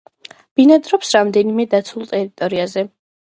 ბინადრობს 0.59 1.11
რამდენიმე 1.17 1.67
დაცულ 1.75 2.09
ტერიტორიაზე. 2.13 2.87